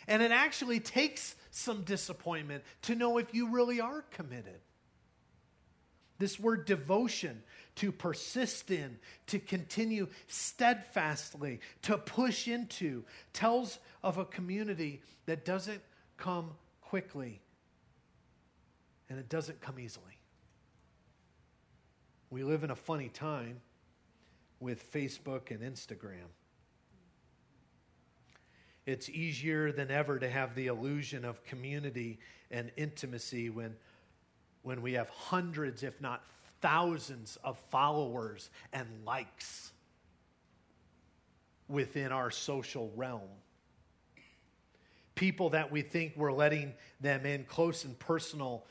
[0.07, 4.61] And it actually takes some disappointment to know if you really are committed.
[6.19, 7.43] This word devotion,
[7.77, 15.81] to persist in, to continue steadfastly, to push into, tells of a community that doesn't
[16.17, 17.41] come quickly
[19.09, 20.19] and it doesn't come easily.
[22.31, 23.61] We live in a funny time
[24.61, 26.31] with Facebook and Instagram.
[28.87, 32.19] It's easier than ever to have the illusion of community
[32.51, 33.77] and intimacy when,
[34.63, 36.23] when we have hundreds, if not
[36.65, 39.71] thousands of followers and likes
[41.69, 43.21] within our social realm.
[45.15, 46.73] People that we think we're letting
[47.03, 48.65] them in close and personal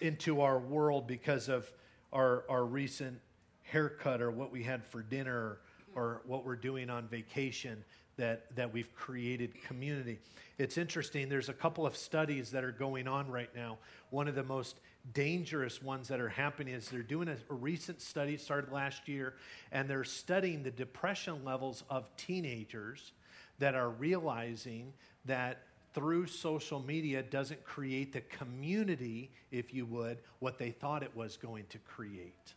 [0.00, 1.68] into our world because of
[2.12, 3.18] our, our recent
[3.64, 5.58] haircut or what we had for dinner
[5.96, 7.82] or what we're doing on vacation
[8.16, 10.20] that, that we've created community.
[10.56, 13.78] It's interesting, there's a couple of studies that are going on right now.
[14.10, 14.78] One of the most
[15.12, 19.34] dangerous ones that are happening is they're doing a, a, recent study started last year
[19.72, 23.12] and they're studying the depression levels of teenagers
[23.58, 24.92] that are realizing
[25.24, 31.14] that through social media doesn't create the community if you would what they thought it
[31.16, 32.54] was going to create.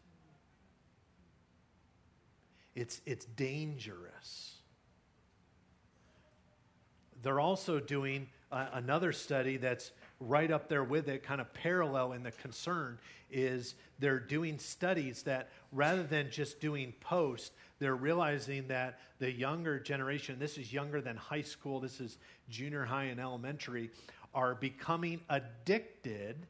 [2.75, 4.56] It's it's dangerous.
[7.21, 9.91] They're also doing uh, another study that's
[10.27, 12.97] right up there with it, kind of parallel in the concern,
[13.31, 19.79] is they're doing studies that rather than just doing posts, they're realizing that the younger
[19.79, 22.17] generation, this is younger than high school, this is
[22.49, 23.89] junior high and elementary,
[24.33, 26.47] are becoming addicted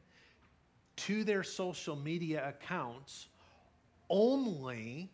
[0.96, 3.28] to their social media accounts
[4.08, 5.10] only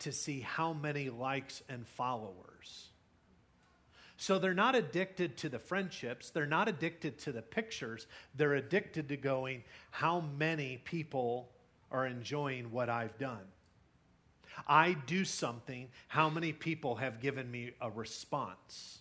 [0.00, 2.51] to see how many likes and followers.
[4.22, 8.06] So they're not addicted to the friendships, they're not addicted to the pictures,
[8.36, 11.48] they're addicted to going, how many people
[11.90, 13.42] are enjoying what I've done?
[14.68, 19.00] I do something, how many people have given me a response?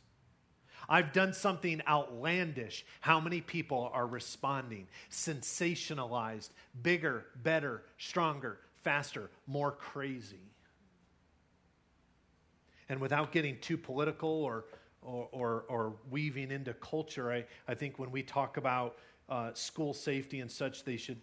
[0.90, 2.84] I've done something outlandish.
[3.02, 4.88] How many people are responding?
[5.12, 6.50] Sensationalized,
[6.82, 10.50] bigger, better, stronger, faster, more crazy.
[12.90, 14.66] And without getting too political or
[15.02, 17.32] or, or, or weaving into culture.
[17.32, 18.98] I, I think when we talk about
[19.30, 21.22] uh, school safety and such, they should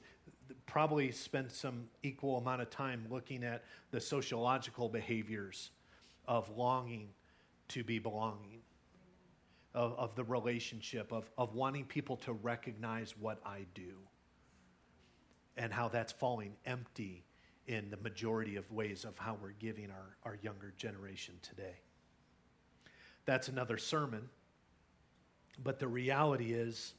[0.66, 5.70] probably spend some equal amount of time looking at the sociological behaviors
[6.26, 7.08] of longing
[7.68, 8.60] to be belonging,
[9.74, 13.94] of, of the relationship, of, of wanting people to recognize what I do,
[15.56, 17.24] and how that's falling empty
[17.66, 21.76] in the majority of ways of how we're giving our, our younger generation today
[23.28, 24.30] that's another sermon.
[25.62, 26.94] But the reality is,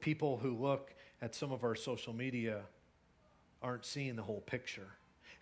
[0.00, 2.60] people who look at some of our social media
[3.62, 4.88] aren't seeing the whole picture.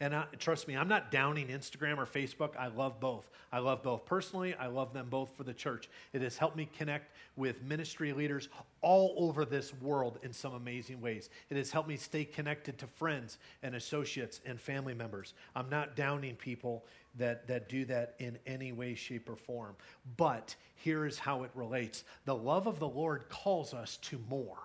[0.03, 2.57] And I, trust me, I'm not downing Instagram or Facebook.
[2.57, 3.30] I love both.
[3.53, 4.55] I love both personally.
[4.55, 5.90] I love them both for the church.
[6.14, 8.48] It has helped me connect with ministry leaders
[8.80, 11.28] all over this world in some amazing ways.
[11.51, 15.34] It has helped me stay connected to friends and associates and family members.
[15.55, 16.86] I'm not downing people
[17.18, 19.74] that, that do that in any way, shape, or form.
[20.16, 24.59] But here is how it relates the love of the Lord calls us to more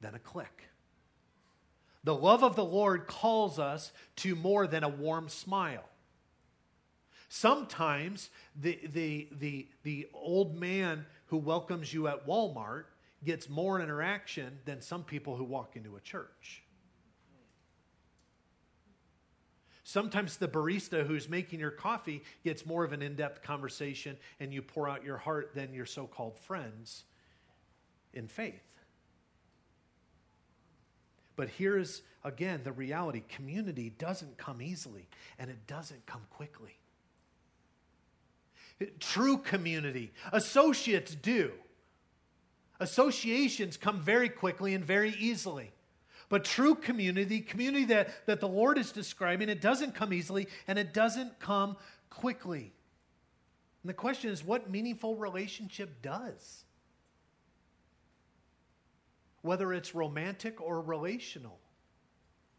[0.00, 0.64] than a click.
[2.04, 5.84] The love of the Lord calls us to more than a warm smile.
[7.28, 8.28] Sometimes
[8.60, 12.84] the, the, the, the old man who welcomes you at Walmart
[13.24, 16.62] gets more interaction than some people who walk into a church.
[19.84, 24.52] Sometimes the barista who's making your coffee gets more of an in depth conversation and
[24.52, 27.04] you pour out your heart than your so called friends
[28.12, 28.71] in faith.
[31.42, 35.08] But here's again the reality community doesn't come easily
[35.40, 36.78] and it doesn't come quickly.
[39.00, 41.50] True community, associates do.
[42.78, 45.72] Associations come very quickly and very easily.
[46.28, 50.78] But true community, community that, that the Lord is describing, it doesn't come easily and
[50.78, 51.76] it doesn't come
[52.08, 52.72] quickly.
[53.82, 56.62] And the question is what meaningful relationship does?
[59.42, 61.58] Whether it's romantic or relational,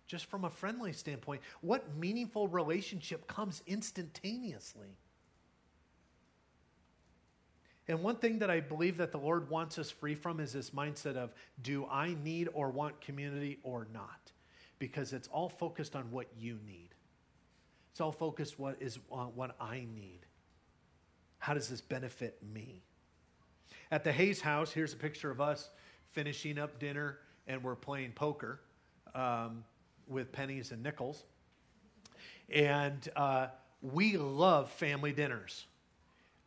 [0.06, 4.98] just from a friendly standpoint, what meaningful relationship comes instantaneously?
[7.88, 10.70] And one thing that I believe that the Lord wants us free from is this
[10.70, 14.32] mindset of do I need or want community or not?
[14.80, 16.90] Because it's all focused on what you need.
[17.92, 20.22] It's all focused what is on what I need.
[21.40, 22.84] How does this benefit me?
[23.92, 25.70] At the Hayes house, here's a picture of us
[26.14, 28.59] finishing up dinner and we're playing poker
[29.14, 29.64] um,
[30.07, 31.24] with pennies and nickels.
[32.49, 33.47] And uh,
[33.82, 35.66] we love family dinners.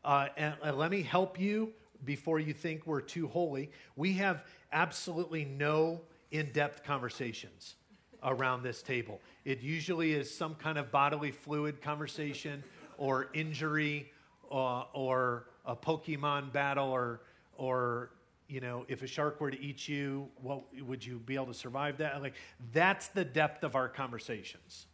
[0.04, 1.72] Uh, and, and let me help you
[2.04, 3.70] before you think we're too holy.
[3.96, 6.00] We have absolutely no
[6.30, 7.74] in depth conversations
[8.22, 9.20] around this table.
[9.44, 12.62] It usually is some kind of bodily fluid conversation
[12.98, 14.12] or injury
[14.50, 17.20] uh, or a Pokemon battle or,
[17.56, 18.10] or
[18.48, 21.54] you know, if a shark were to eat you, what would you be able to
[21.54, 22.20] survive that?
[22.22, 22.34] Like
[22.72, 24.86] that's the depth of our conversations.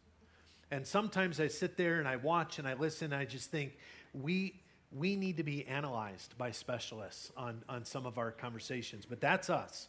[0.71, 3.77] And sometimes I sit there and I watch and I listen and I just think
[4.15, 4.55] we
[4.95, 9.07] we need to be analyzed by specialists on, on some of our conversations.
[9.07, 9.89] But that's us.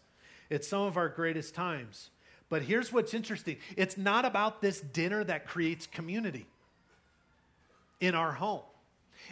[0.50, 2.10] It's some of our greatest times.
[2.50, 6.46] But here's what's interesting it's not about this dinner that creates community
[8.00, 8.64] in our home,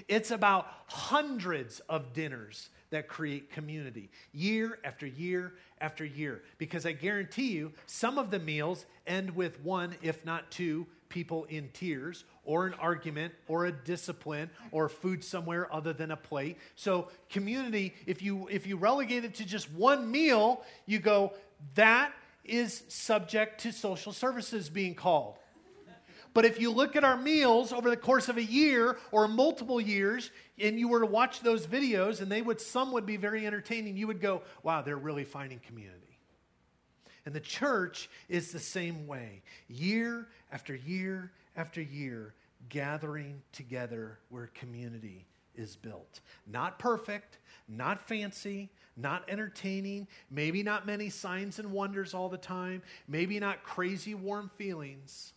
[0.08, 6.44] it's about hundreds of dinners that create community year after year after year.
[6.58, 11.46] Because I guarantee you, some of the meals end with one, if not two, people
[11.46, 16.58] in tears, or an argument, or a discipline, or food somewhere other than a plate.
[16.76, 21.34] So, community, if you if you relegate it to just one meal, you go,
[21.76, 22.14] that
[22.44, 25.36] is subject to social services being called.
[26.34, 29.82] But if you look at our meals over the course of a year or multiple
[29.82, 33.46] years, and you were to watch those videos, and they would some would be very
[33.46, 35.98] entertaining, you would go, wow, they're really finding community.
[37.26, 39.44] And the church is the same way.
[39.68, 42.34] Year after year after year,
[42.70, 45.26] gathering together where community
[45.56, 46.22] is built.
[46.48, 52.82] Not perfect, not fancy, not entertaining, maybe not many signs and wonders all the time,
[53.08, 55.34] maybe not crazy warm feelings,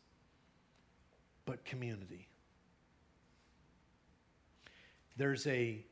[1.44, 2.28] but community.
[5.16, 5.84] There's a,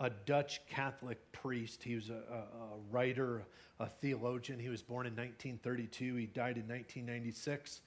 [0.00, 1.82] a Dutch Catholic priest.
[1.82, 3.44] He was a, a, a writer,
[3.78, 4.58] a theologian.
[4.58, 7.80] He was born in 1932, he died in 1996.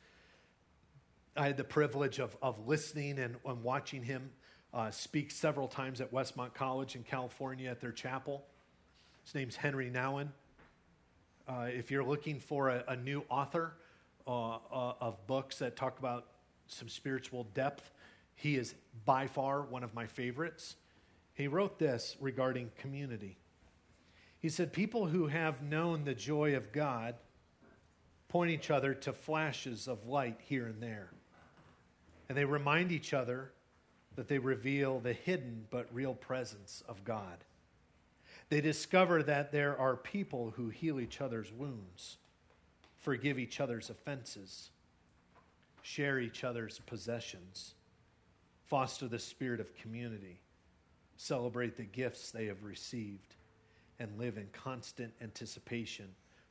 [1.36, 4.32] I had the privilege of, of listening and, and watching him
[4.74, 8.44] uh, speak several times at Westmont College in California at their chapel.
[9.24, 10.30] His name's Henri Nouwen.
[11.48, 13.74] Uh, if you're looking for a, a new author
[14.28, 16.28] uh, uh of books that talk about
[16.74, 17.92] some spiritual depth,
[18.36, 20.76] he is by far one of my favorites.
[21.34, 23.38] He wrote this regarding community.
[24.40, 27.16] He said, People who have known the joy of God
[28.28, 31.12] point each other to flashes of light here and there.
[32.30, 33.52] And they remind each other
[34.16, 37.44] that they reveal the hidden but real presence of God.
[38.50, 42.18] They discover that there are people who heal each other's wounds,
[43.00, 44.72] forgive each other's offenses,
[45.82, 47.74] share each other's possessions,
[48.66, 50.40] foster the spirit of community,
[51.18, 53.36] celebrate the gifts they have received,
[54.00, 56.08] and live in constant anticipation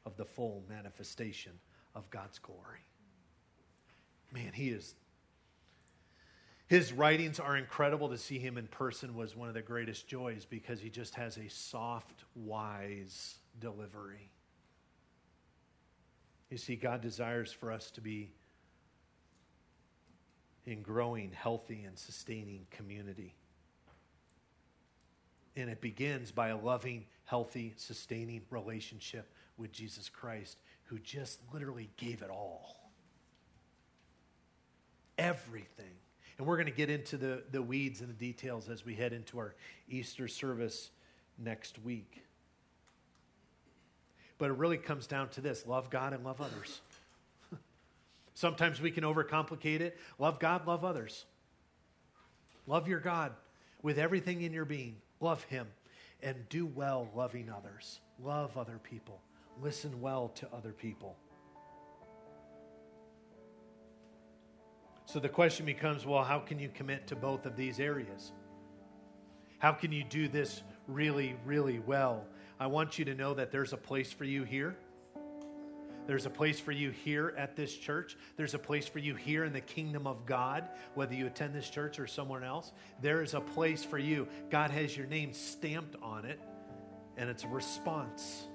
[0.07, 1.53] of the full manifestation
[1.95, 2.85] of God's glory.
[4.33, 4.95] man, he is.
[6.69, 8.11] His writings are incredible.
[8.11, 11.37] To see him in person was one of the greatest joys because he just has
[11.37, 14.31] a soft, wise delivery.
[16.49, 18.31] You see, God desires for us to be
[20.67, 23.35] in growing, healthy, and sustaining community.
[25.57, 31.91] And it begins by a loving, healthy, sustaining relationship with Jesus Christ, who just literally
[31.97, 32.91] gave it all.
[35.19, 35.97] Everything.
[36.39, 39.13] And we're going to get into the, the weeds and the details as we head
[39.13, 39.55] into our
[39.89, 40.91] Easter service
[41.39, 42.25] next week.
[44.39, 46.81] But it really comes down to this love God and love others.
[48.35, 49.99] Sometimes we can overcomplicate it.
[50.19, 51.27] Love God, love others.
[52.67, 53.33] Love your God
[53.83, 54.97] with everything in your being.
[55.21, 55.67] Love Him.
[56.23, 58.01] And do well loving others.
[58.23, 59.21] Love other people.
[59.61, 61.17] Listen well to other people.
[65.07, 68.33] So the question becomes well, how can you commit to both of these areas?
[69.59, 72.25] How can you do this really, really well?
[72.61, 74.77] I want you to know that there's a place for you here.
[76.11, 78.17] There's a place for you here at this church.
[78.37, 81.71] There's a place for you here in the kingdom of God, whether you attend this
[81.71, 82.73] church or somewhere else.
[83.01, 84.27] There is a place for you.
[84.51, 86.41] God has your name stamped on it,
[87.17, 88.49] and it's a response.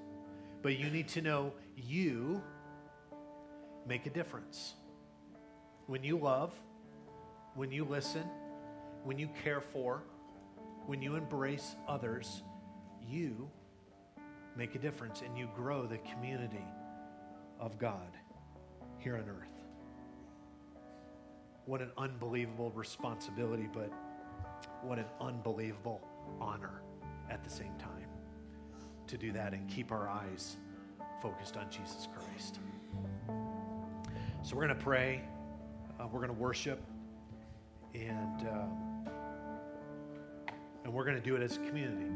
[0.60, 2.42] But you need to know you
[3.88, 4.74] make a difference.
[5.86, 6.52] When you love,
[7.54, 8.24] when you listen,
[9.02, 10.02] when you care for,
[10.84, 12.42] when you embrace others,
[13.08, 13.48] you
[14.58, 16.66] make a difference and you grow the community
[17.60, 18.10] of God
[18.98, 19.48] here on earth.
[21.64, 23.92] What an unbelievable responsibility, but
[24.82, 26.00] what an unbelievable
[26.40, 26.82] honor
[27.30, 28.08] at the same time
[29.06, 30.56] to do that and keep our eyes
[31.22, 32.60] focused on Jesus Christ.
[34.42, 35.22] So we're going to pray,
[35.98, 36.80] uh, we're going to worship,
[37.94, 38.66] and uh,
[40.84, 42.06] and we're going to do it as a community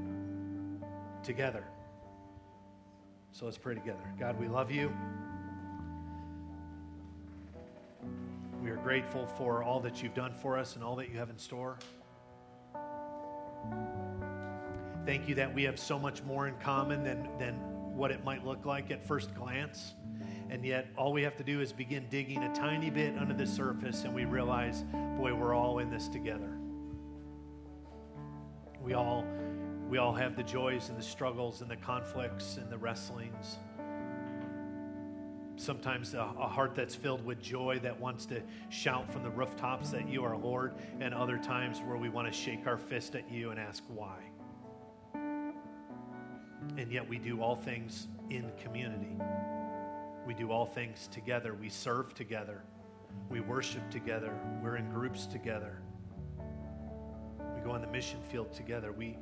[1.25, 1.65] together.
[3.33, 3.99] So let's pray together.
[4.17, 4.93] God, we love you.
[8.83, 11.79] Grateful for all that you've done for us and all that you have in store.
[15.07, 17.55] Thank you that we have so much more in common than, than
[17.97, 19.95] what it might look like at first glance.
[20.51, 23.47] And yet, all we have to do is begin digging a tiny bit under the
[23.47, 24.85] surface, and we realize,
[25.17, 26.59] boy, we're all in this together.
[28.83, 29.25] We all,
[29.89, 33.59] we all have the joys and the struggles and the conflicts and the wrestlings.
[35.61, 39.91] Sometimes a, a heart that's filled with joy that wants to shout from the rooftops
[39.91, 43.31] that you are Lord, and other times where we want to shake our fist at
[43.31, 44.17] you and ask why
[46.77, 49.17] and yet we do all things in community.
[50.27, 51.55] We do all things together.
[51.55, 52.63] We serve together.
[53.29, 54.33] We worship together.
[54.63, 55.83] We're in groups together.
[57.55, 58.93] We go on the mission field together.
[58.93, 59.19] We,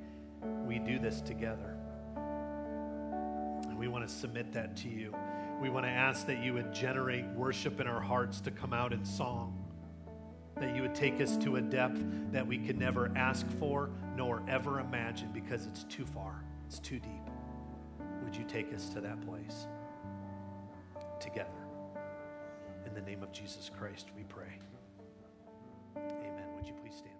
[0.67, 1.77] we do this together.
[2.17, 5.15] And we want to submit that to you.
[5.61, 8.93] We want to ask that you would generate worship in our hearts to come out
[8.93, 9.65] in song,
[10.57, 12.01] that you would take us to a depth
[12.31, 17.01] that we could never ask for nor ever imagine because it's too far, it's too
[17.01, 17.11] deep.
[18.23, 19.67] Would you take us to that place
[21.21, 21.51] together?
[22.87, 24.59] In the name of Jesus Christ, we pray.
[25.97, 26.47] Amen.
[26.57, 27.18] Would you please stand?